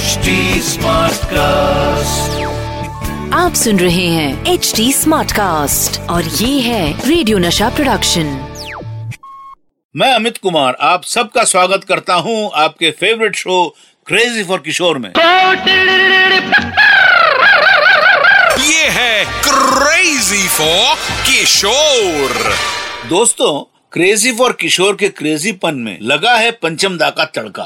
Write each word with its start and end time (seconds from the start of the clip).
HD 0.00 0.34
cast 1.30 2.36
आप 3.34 3.54
सुन 3.54 3.78
रहे 3.78 4.06
हैं 4.08 4.52
एच 4.52 4.72
डी 4.76 4.92
स्मार्ट 4.92 5.32
कास्ट 5.32 5.98
और 6.10 6.24
ये 6.24 6.60
है 6.60 7.08
रेडियो 7.08 7.38
नशा 7.38 7.68
प्रोडक्शन 7.76 8.30
मैं 9.94 10.12
अमित 10.14 10.38
कुमार 10.38 10.76
आप 10.90 11.04
सबका 11.04 11.44
स्वागत 11.52 11.84
करता 11.88 12.14
हूँ 12.26 12.38
आपके 12.62 12.90
favourite 13.00 13.36
show 13.36 13.58
crazy 14.06 14.44
for 14.44 14.58
Kishore 14.64 14.98
में। 14.98 15.10
ये 18.68 18.86
है 18.98 19.24
क्रेजी 19.48 20.46
फॉर 20.48 20.96
किशोर 21.26 22.54
दोस्तों 23.10 23.52
क्रेजी 23.92 24.30
फॉर 24.32 24.52
किशोर 24.52 24.96
के 24.96 25.08
क्रेजीपन 25.08 25.74
में 25.74 25.98
लगा 26.02 26.34
है 26.34 26.50
पंचमदा 26.52 27.08
का 27.10 27.24
तड़का। 27.26 27.62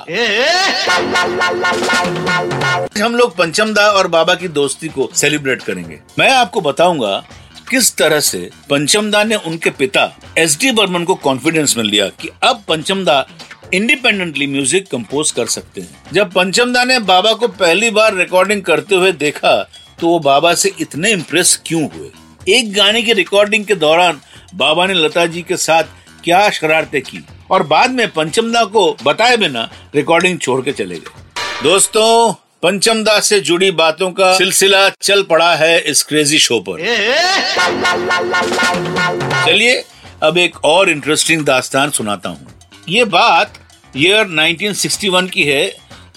हम 2.98 3.14
लोग 3.14 3.36
पंचम 3.36 3.72
दा 3.74 3.82
और 3.88 4.06
बाबा 4.08 4.34
की 4.34 4.48
दोस्ती 4.50 4.88
को 4.88 5.08
सेलिब्रेट 5.14 5.62
करेंगे। 5.62 5.98
मैं 6.18 6.30
आपको 6.30 6.60
बताऊँगा 6.60 7.16
किस 7.70 7.94
तरह 7.96 8.20
से 8.20 8.38
पंचमदा 8.70 9.22
ने 9.24 9.36
उनके 9.36 9.70
पिता 9.72 10.04
एस 10.38 10.56
डी 10.60 10.70
बर्मन 10.72 11.04
को 11.04 11.14
कॉन्फिडेंस 11.16 11.76
में 11.76 11.84
लिया 11.84 12.08
कि 12.10 12.30
अब 12.42 12.62
पंचम 12.68 13.04
दा 13.04 13.26
इंडिपेंडेंटली 13.74 14.46
म्यूज़िक 14.46 14.88
कंपोज 14.90 15.30
कर 15.30 15.46
सकते 15.46 15.80
हैं। 15.80 16.12
जब 16.12 16.32
पंचमदा 16.32 16.84
ने 16.84 16.98
बाबा 17.02 17.32
को 17.32 17.48
पहली 17.50 17.90
बार 17.90 18.14
रिकॉर्डिंग 18.16 18.62
करते 18.62 18.94
हुए 18.94 19.12
देखा 19.14 19.56
तो 20.00 20.06
वो 20.06 20.18
बाबा 20.20 20.54
से 20.54 20.72
इतने 20.80 21.10
इम्प्रेस 21.10 21.60
क्यों 21.66 21.82
हुए? 21.88 22.10
एक 22.48 22.72
गाने 22.74 23.02
की 23.02 23.12
रिकॉर्डिंग 23.12 23.64
के 23.64 23.74
दौरान 23.76 24.20
बाबा 24.54 24.86
ने 24.86 24.94
लता 24.94 25.26
जी 25.26 25.42
के 25.42 25.56
साथ 25.56 25.84
क्या 26.24 26.48
शरारतें 26.50 27.00
की? 27.02 27.24
और 27.50 27.62
बाद 27.62 27.90
में 27.90 28.08
पंचमदा 28.10 28.64
को 28.64 28.96
बताए 29.04 29.36
बिना 29.36 29.68
रिकॉर्डिंग 29.94 30.38
छोड़ 30.38 30.60
के 30.64 30.72
चले 30.72 30.94
गए। 30.94 31.22
दोस्तों 31.62 32.32
पंचमदा 32.62 33.18
से 33.20 33.40
जुड़ी 33.40 33.70
बातों 33.70 34.10
का 34.10 34.32
सिलसिला 34.38 34.88
चल 34.88 35.22
पड़ा 35.22 35.54
है 35.54 35.78
इस 35.80 36.02
क्रेजी 36.02 36.38
शो 36.38 36.58
पर। 36.60 36.78
चलिए 39.46 39.84
अब 40.22 40.38
एक 40.38 40.64
और 40.64 40.90
इंटरेस्टिंग 40.90 41.44
दास्तान 41.44 41.90
सुनाता 41.90 42.28
हूँ। 42.28 42.46
ये 42.88 43.04
बात 43.04 43.58
ईयर 43.96 44.26
1961 44.26 45.30
की 45.30 45.44
है 45.44 45.64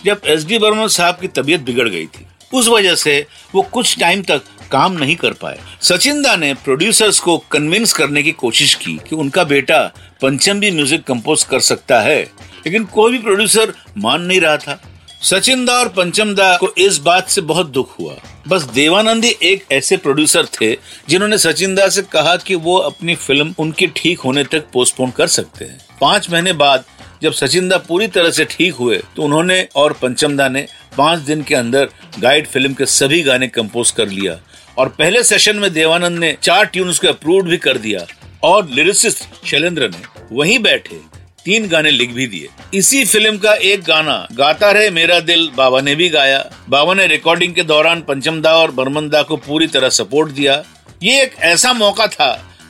जब 0.05 0.21
एस 0.25 0.45
डी 0.45 0.57
बर्मन 0.57 0.87
साहब 0.87 1.17
की 1.21 1.27
तबीयत 1.27 1.61
बिगड़ 1.61 1.87
गई 1.89 2.05
थी। 2.05 2.25
उस 2.53 2.67
वजह 2.67 2.95
से 2.95 3.25
वो 3.55 3.61
कुछ 3.61 3.97
टाइम 3.99 4.21
तक 4.21 4.41
काम 4.71 4.93
नहीं 4.93 5.15
कर 5.15 5.33
पाए। 5.33 5.59
सचिंदा 5.83 6.35
ने 6.35 6.53
प्रोड्यूसर्स 6.55 7.19
को 7.19 7.37
कन्विंस 7.51 7.93
करने 7.93 8.23
की 8.23 8.31
कोशिश 8.33 8.73
की 8.75 8.99
कि 9.09 9.15
उनका 9.15 9.43
बेटा 9.45 9.81
पंचम 10.21 10.59
भी 10.59 10.71
म्यूज़िक 10.71 11.03
कंपोज 11.03 11.43
कर 11.43 11.59
सकता 11.61 11.99
है, 12.01 12.21
लेकिन 12.21 12.85
कोई 12.85 13.11
भी 13.11 13.19
प्रोड्यूसर 13.19 13.73
मान 13.97 14.21
नहीं 14.21 14.39
रहा 14.41 14.57
था। 14.57 14.79
सचिन 15.23 15.65
दा 15.65 15.73
और 15.73 15.87
पंचम 15.89 16.33
दा 16.35 16.55
को 16.57 16.67
इस 16.79 16.97
बात 16.99 17.29
से 17.29 17.41
बहुत 17.43 17.69
दुख 17.69 17.99
हुआ। 17.99 18.15
बस 18.47 18.63
देवानंदी 18.73 19.35
एक 19.43 19.63
ऐसे 19.71 19.97
प्रोड्यूसर 19.97 20.45
थे 20.53 20.71
जिन्होंने 21.09 21.37
सचिन 21.37 21.73
दा 21.75 21.87
से 21.89 22.01
कहा 22.03 22.35
कि 22.37 22.55
वो 22.57 22.77
अपनी 22.79 23.15
फ़िल्म 23.17 23.53
उनके 23.59 23.87
ठीक 23.95 24.19
होने 24.19 24.43
तक 24.43 24.67
पोस्टपोन 24.73 25.11
कर 25.11 25.27
सकते 25.29 25.65
हैं। 25.65 25.79
पाँच 26.01 26.29
महीने 26.31 26.53
बाद 26.55 26.83
जब 27.21 27.33
सचिन 27.33 27.69
दा 27.69 27.77
पूरी 27.79 28.07
तरह 28.07 28.31
से 28.31 28.45
ठीक 28.45 28.73
हुए 28.73 28.97
तो 29.15 29.23
उन्होंने 29.23 29.67
और 29.75 29.93
पंचम 29.93 30.35
दा 30.37 30.47
ने 30.49 30.65
पाँच 30.97 31.19
दिन 31.21 31.41
के 31.43 31.55
अंदर 31.55 31.89
गाइड 32.19 32.47
फ़िल्म 32.47 32.73
के 32.73 32.85
सभी 32.87 33.21
गाने 33.23 33.47
कंपोज 33.49 33.91
कर 33.91 34.07
लिया। 34.09 34.39
और 34.77 34.89
पहले 34.89 35.23
सेशन 35.23 35.55
में 35.55 35.71
देवानंद 35.73 36.19
ने 36.19 36.35
चार 36.41 36.65
ट्यून्स 36.65 36.99
को 36.99 37.07
अप्रूव 37.07 37.43
भी 37.43 37.57
कर 37.57 37.77
दिया 37.77 38.05
और 38.43 38.69
लिरिसिस्ट 38.69 39.45
शैलेंद्र 39.45 39.89
ने 39.89 40.01
वहीं 40.31 40.57
बैठे 40.59 40.99
तीन 41.45 41.67
गाने 41.67 41.91
लिख 41.91 42.11
भी 42.11 42.25
दिए। 42.27 42.47
इसी 42.73 43.03
फ़िल्म 43.05 43.37
का 43.37 43.53
एक 43.53 43.83
गाना 43.83 44.27
गाता 44.33 44.71
रहे 44.71 44.89
मेरा 44.89 45.19
दिल, 45.19 45.49
बाबा 45.55 45.81
ने 45.81 45.95
भी 45.95 46.09
गाया। 46.09 46.43
बाबा 46.69 46.93
ने 46.93 47.05
रिकॉर्डिंग 47.07 47.53
के 47.55 47.63
दौरान 47.63 48.01
पंचमदा 48.01 48.51
और 48.53 48.71
बर्मनदा 48.71 49.21
को 49.21 49.37
पूरी 49.37 49.67
तरह 49.67 49.89
सपोर्ट 49.91 50.31
दिया। 50.31 50.63
ये 51.03 51.21
एक 51.23 51.35
ऐसा 51.43 51.73
मौका 51.73 52.07
था 52.07 52.29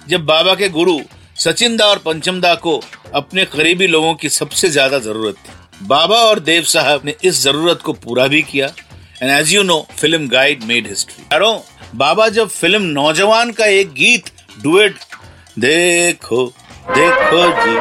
जब 0.10 0.26
बाबा 0.26 0.56
के 0.56 0.70
गुरु 0.70 1.00
सचिन 1.38 1.78
दा 1.78 1.86
और 1.86 1.98
पंचमदा 1.98 2.54
को 2.58 2.82
अपने 3.16 3.46
करीबी 3.48 3.88
लोगों 3.88 4.14
की 4.16 4.30
सबसे 4.30 4.70
ज़्यादा 4.70 5.00
ज़रूरत 5.00 5.36
थी। 5.38 5.86
बाबा 5.88 6.16
और 6.26 6.40
देव 6.42 6.64
साहब 6.66 7.02
ने 7.06 7.16
इस 7.24 7.42
ज़रूरत 7.44 7.82
को 7.82 7.94
पूरा 7.96 8.28
भी 8.28 8.42
किया। 8.44 8.68
And 9.22 9.32
as 9.32 9.54
you 9.54 9.64
know 9.64 9.86
film 9.92 10.28
Guide 10.30 10.64
made 10.64 10.88
history 10.88 11.24
बाबा, 11.98 12.28
जब 12.30 12.48
फ़िल्म 12.50 12.82
नौजवान 12.84 13.52
का 13.52 13.66
एक 13.66 13.94
गीत, 13.94 14.26
डुएट, 14.64 14.96
देखो 15.60 16.46
देखो 16.88 17.46
जी 17.56 17.76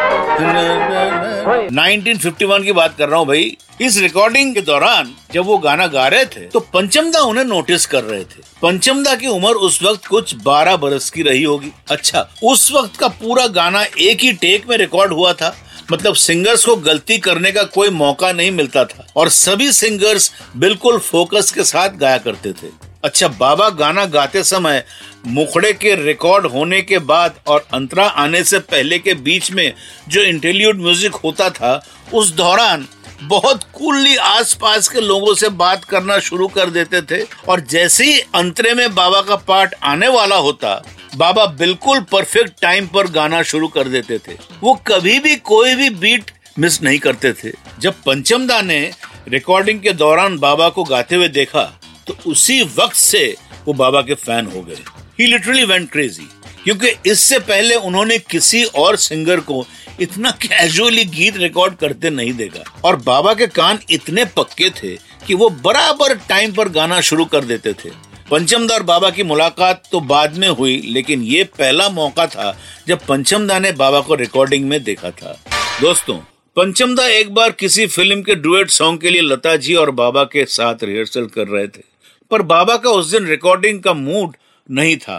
1951 1.68 2.62
की 2.64 2.72
बात 2.72 2.94
कर 2.98 3.08
रहा 3.08 3.18
हूँ 3.18 3.26
भाई, 3.26 3.56
इस 3.80 3.98
रिकॉर्डिंग 3.98 4.54
के 4.54 4.60
दौरान 4.62 5.12
जब 5.32 5.44
वो 5.46 5.58
गाना 5.58 5.86
गा 5.86 6.06
रहे 6.08 6.24
थे 6.26 6.46
तो 6.46 6.60
पंचमदा 6.72 7.20
उन्हें 7.22 7.44
नोटिस 7.44 7.86
कर 7.86 8.04
रहे 8.04 8.22
थे। 8.22 8.42
पंचमदा 8.62 9.14
की 9.14 9.26
उम्र 9.26 9.52
उस 9.66 9.82
वक्त 9.82 10.06
कुछ 10.06 10.34
12 10.44 10.76
बरस 10.76 11.10
की 11.10 11.22
रही 11.22 11.42
होगी। 11.42 11.72
अच्छा 11.90 12.26
उस 12.42 12.70
वक्त 12.72 12.96
का 12.96 13.08
पूरा 13.10 13.46
गाना 13.48 13.82
एक 13.82 14.22
ही 14.22 14.32
टेक 14.34 14.68
में 14.70 14.76
रिकॉर्ड 14.76 15.12
हुआ 15.12 15.32
था। 15.32 15.54
मतलब 15.92 16.14
सिंगर्स 16.16 16.64
को 16.64 16.76
गलती 16.78 17.18
करने 17.18 17.52
का 17.52 17.62
कोई 17.74 17.90
मौका 17.92 18.32
नहीं 18.32 18.50
मिलता 18.52 18.84
था। 18.84 19.06
और 19.16 19.28
सभी 19.30 19.70
सिंगर्स 19.74 20.30
बिल्कुल 20.56 20.98
फोकस 21.00 21.50
के 21.50 21.64
साथ 21.64 21.96
गाया 21.98 22.18
करते 22.18 22.52
थे। 22.52 22.85
अच्छा 23.06 23.28
बाबा 23.30 23.68
गाना 23.70 24.04
गाते 24.04 24.42
समय 24.44 24.82
मुखड़े 25.26 25.72
के 25.72 25.94
रिकॉर्ड 25.94 26.46
होने 26.46 26.80
के 26.82 26.98
बाद 27.00 27.34
और 27.46 27.66
अंतरा 27.74 28.06
आने 28.16 28.42
से 28.44 28.58
पहले 28.58 28.98
के 28.98 29.14
बीच 29.14 29.50
में 29.52 29.72
जो 30.08 30.22
इंटेलियूड 30.22 30.80
म्यूज़िक 30.80 31.14
होता 31.14 31.48
था, 31.50 31.82
उस 32.14 32.32
दौरान 32.32 32.86
बहुत 33.22 33.62
कूलली 33.74 34.16
आसपास 34.16 34.88
के 34.88 35.00
लोगों 35.00 35.34
से 35.34 35.48
बात 35.54 35.84
करना 35.84 36.18
शुरू 36.20 36.48
कर 36.48 36.70
देते 36.70 37.02
थे। 37.02 37.22
और 37.48 37.60
जैसे 37.60 38.04
ही 38.04 38.18
अंतरे 38.34 38.74
में 38.74 38.94
बाबा 38.94 39.20
का 39.20 39.36
पार्ट 39.36 39.74
आने 39.84 40.08
वाला 40.08 40.36
होता, 40.38 40.82
बाबा 41.16 41.46
बिल्कुल 41.54 42.00
परफेक्ट 42.12 42.60
टाइम 42.62 42.86
पर 42.86 43.10
गाना 43.12 43.42
शुरू 43.44 43.68
कर 43.68 43.88
देते 43.88 44.18
थे। 44.18 44.36
वो 44.62 44.74
कभी 44.86 45.18
भी 45.20 45.36
कोई 45.36 45.74
भी 45.74 45.90
बीट 45.92 46.30
मिस 46.58 46.82
नहीं 46.82 46.98
करते 46.98 47.32
थे। 47.34 47.52
जब 47.80 48.02
पंचमदा 48.06 48.60
ने 48.62 48.90
रिकॉर्डिंग 49.28 49.80
के 49.80 49.92
दौरान 49.94 50.38
बाबा 50.38 50.68
को 50.68 50.84
गाते 50.84 51.16
हुए 51.16 51.28
देखा 51.30 51.72
तो 52.06 52.16
उसी 52.26 52.62
वक्त 52.76 52.96
से 52.96 53.34
वो 53.66 53.72
बाबा 53.74 54.02
के 54.02 54.14
फ़ैन 54.16 54.46
हो 54.46 54.62
गए। 54.62 54.82
ही 55.20 55.26
लिटरली 55.26 55.64
वेंट 55.64 55.90
क्रेजी 55.90 56.28
क्योंकि 56.64 56.88
इससे 57.10 57.38
पहले 57.40 57.74
उन्होंने 57.76 58.18
किसी 58.20 58.62
और 58.76 58.96
सिंगर 58.98 59.40
को 59.40 59.64
इतना 60.00 60.30
कैजुअली 60.42 61.04
गीत 61.06 61.36
रिकॉर्ड 61.36 61.74
करते 61.74 62.10
नहीं 62.10 62.32
देखा। 62.34 62.64
और 62.84 62.96
बाबा 63.02 63.34
के 63.34 63.46
कान 63.48 63.78
इतने 63.90 64.24
पक्के 64.36 64.70
थे 64.72 64.94
कि 65.26 65.34
वो 65.34 65.48
बराबर 65.64 66.14
टाइम 66.28 66.52
पर 66.52 66.68
गाना 66.68 67.00
शुरू 67.00 67.24
कर 67.24 67.44
देते 67.44 67.72
थे। 67.74 67.90
पंचमदा 68.30 68.74
और 68.74 68.82
बाबा 68.82 69.10
की 69.10 69.22
मुलाकात 69.22 69.82
तो 69.92 70.00
बाद 70.02 70.36
में 70.36 70.48
हुई, 70.48 70.80
लेकिन 70.84 71.22
ये 71.22 71.44
पहला 71.58 71.88
मौका 71.88 72.26
था 72.26 72.56
जब 72.88 73.06
पंचमदा 73.06 73.58
ने 73.58 73.72
बाबा 73.72 74.00
को 74.00 74.14
रिकॉर्डिंग 74.14 74.68
में 74.68 74.82
देखा 74.84 75.10
था। 75.12 75.38
दोस्तों, 75.80 76.16
पंचमदा 76.56 77.06
एक 77.08 77.34
बार 77.34 77.50
किसी 77.50 77.86
फ़िल्म 77.86 78.22
के 78.22 78.34
डुएट 78.34 78.70
सॉन्ग 78.70 79.00
के 79.00 79.10
लिए 79.10 79.22
लता 79.22 79.56
जी 79.56 79.74
और 79.74 79.90
बाबा 79.92 80.24
के 80.24 80.44
साथ 80.44 80.84
रिहर्सल 80.84 81.26
कर 81.26 81.48
रहे 81.48 81.66
थे। 81.66 81.82
पर 82.30 82.42
बाबा 82.44 82.76
का 82.76 82.90
उस 82.90 83.10
दिन 83.10 83.26
रिकॉर्डिंग 83.26 83.80
का 83.82 83.92
मूड 83.94 84.36
नहीं 84.68 84.96
था। 84.98 85.16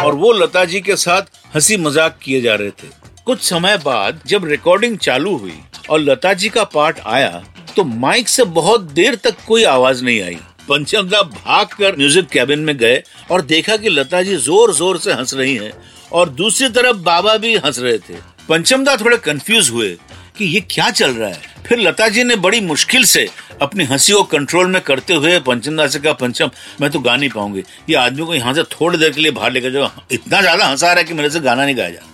और 0.00 0.14
वो 0.14 0.32
लता 0.34 0.64
जी 0.64 0.80
के 0.80 0.96
साथ 0.96 1.22
हँसी 1.54 1.76
मज़ाक 1.76 2.18
किए 2.22 2.40
जा 2.40 2.54
रहे 2.54 2.70
थे। 2.72 2.88
कुछ 3.26 3.42
समय 3.42 3.76
बाद 3.78 4.20
जब 4.26 4.44
रिकॉर्डिंग 4.44 4.98
चालू 4.98 5.36
हुई 5.36 5.58
और 5.90 6.00
लता 6.00 6.32
जी 6.34 6.48
का 6.48 6.64
पार्ट 6.74 7.00
आया 7.06 7.42
तो 7.76 7.84
माइक 7.84 8.28
से 8.28 8.44
बहुत 8.52 8.80
देर 8.92 9.14
तक 9.14 9.36
कोई 9.46 9.64
आवाज़ 9.66 10.04
नहीं 10.04 10.20
आई। 10.22 10.38
पंचमदा 10.68 11.22
भाग 11.22 11.66
कर 11.78 11.96
म्यूज़िक 11.96 12.28
कैबिन 12.28 12.58
में 12.58 12.76
गए 12.76 13.02
और 13.30 13.42
देखा 13.44 13.76
कि 13.76 13.88
लता 13.88 14.22
जी 14.22 14.36
ज़ोर 14.36 14.72
ज़ोर 14.74 14.98
से 14.98 15.12
हंस 15.12 15.34
रही 15.34 15.56
हैं 15.56 15.72
और 16.12 16.28
दूसरी 16.30 16.68
तरफ़ 16.68 16.96
बाबा 17.02 17.36
भी 17.36 17.56
हंस 17.56 17.78
रहे 17.78 17.98
थे। 17.98 18.14
पंचमदा 18.48 18.96
थोड़े 18.96 19.16
कंफ्यूज 19.18 19.70
हुए 19.70 19.88
कि 20.38 20.44
ये 20.44 20.60
क्या 20.70 20.90
चल 20.90 21.10
रहा 21.10 21.28
है? 21.28 21.55
फिर 21.66 21.78
लता 21.78 22.08
जी 22.08 22.24
ने 22.24 22.36
बड़ी 22.38 22.60
मुश्किल 22.62 23.04
से 23.04 23.26
अपनी 23.62 23.84
हँसी 23.84 24.12
को 24.12 24.22
कंट्रोल 24.24 24.66
में 24.66 24.80
करते 24.82 25.14
हुए 25.14 25.38
पंचमदा 25.40 25.86
से 25.86 25.98
कहा 25.98 26.12
पंचम, 26.14 26.50
मैं 26.80 26.90
तो 26.90 26.98
गा 27.00 27.16
नहीं 27.16 27.30
पाऊँगी। 27.30 27.62
ये 27.90 27.96
आदमी 27.96 28.26
को 28.26 28.34
यहाँ 28.34 28.54
से 28.54 28.62
थोड़ी 28.72 28.98
देर 28.98 29.10
के 29.10 29.20
लिए 29.20 29.30
बाहर 29.30 29.52
लेकर 29.52 29.70
जाओ। 29.72 29.90
इतना 30.12 30.40
ज़्यादा 30.40 30.66
हंसा 30.66 30.86
रहा 30.86 30.96
है 30.96 31.04
कि 31.04 31.14
मेरे 31.14 31.30
से 31.30 31.40
गाना 31.40 31.64
नहीं 31.64 31.76
गाया 31.76 31.90
जा 31.90 32.06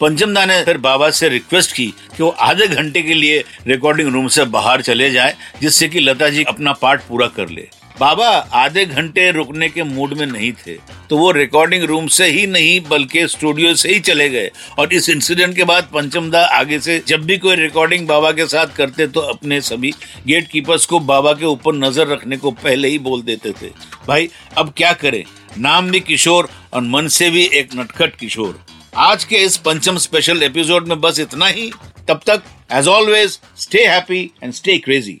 पंचमदा 0.00 0.44
ने 0.46 0.62
फिर 0.64 0.78
बाबा 0.78 1.08
से 1.10 1.28
रिक्वेस्ट 1.28 1.72
की 1.72 1.86
कि 2.16 2.22
वो 2.22 2.28
आधे 2.28 2.66
घंटे 2.68 3.02
के 3.02 3.14
लिए 3.14 3.44
रिकॉर्डिंग 3.66 4.12
रूम 4.12 4.26
से 4.28 4.44
बाहर 4.46 4.82
चले 4.82 5.10
जाए, 5.10 5.34
जिससे 5.60 5.88
कि 5.88 6.00
लता 6.00 6.28
जी 6.28 6.44
अपना 6.44 6.72
पार्ट 6.72 7.00
पूरा 7.00 7.26
कर 7.28 7.48
ले। 7.48 7.68
बाबा 8.00 8.28
आधे 8.54 8.84
घंटे 8.86 9.30
रुकने 9.30 9.68
के 9.68 9.82
मूड 9.84 10.12
में 10.14 10.26
नहीं 10.26 10.52
थे। 10.56 10.76
तो 11.10 11.18
वो 11.18 11.30
रिकॉर्डिंग 11.30 11.84
रूम 11.84 12.06
से 12.08 12.26
ही 12.26 12.46
नहीं, 12.46 12.80
बल्कि 12.88 13.26
स्टूडियो 13.28 13.74
से 13.74 13.92
ही 13.92 14.00
चले 14.00 14.28
गए। 14.28 14.50
और 14.78 14.92
इस 14.92 15.08
इंसिडेंट 15.08 15.54
के 15.56 15.64
बाद 15.64 15.88
पंचमदा 15.94 16.44
आगे 16.56 16.78
से 16.80 17.02
जब 17.08 17.24
भी 17.24 17.38
कोई 17.38 17.56
रिकॉर्डिंग 17.56 18.06
बाबा 18.08 18.32
के 18.32 18.46
साथ 18.46 18.74
करते 18.76 19.06
तो 19.06 19.20
अपने 19.22 19.60
सभी 19.62 19.92
गेट 20.26 20.48
कीपर्स 20.48 20.86
को 20.86 21.00
बाबा 21.02 21.32
के 21.32 21.44
ऊपर 21.46 21.74
नज़र 21.76 22.08
रखने 22.08 22.36
को 22.36 22.50
पहले 22.52 22.88
ही 22.88 22.98
बोल 23.00 23.22
देते 23.22 23.52
थे। 23.52 23.70
भाई, 24.08 24.28
अब 24.58 24.72
क्या 24.76 24.92
करें? 24.94 25.24
नाम 25.58 25.90
भी 25.90 26.00
किशोर 26.02 26.48
और 26.72 26.82
मन 26.82 27.08
से 27.08 27.30
भी 27.30 27.44
एक 27.54 27.74
नटखट 27.74 28.16
किशोर। 28.16 28.58
आज 28.96 29.24
के 29.24 29.36
इस 29.36 29.56
पंचम 29.56 29.96
स्पेशल 29.98 30.42
एपिसोड 30.42 30.88
में 30.88 31.00
बस 31.00 31.20
इतना 31.20 31.46
ही। 31.46 31.70
तब 32.08 32.20
तक 32.26 32.42
as 32.72 32.88
always 32.88 33.38
stay 33.58 33.86
happy 33.86 34.30
and 34.42 34.52
stay 34.52 34.78
crazy 34.78 35.20